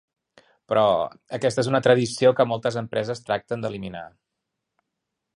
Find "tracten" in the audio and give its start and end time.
3.27-3.65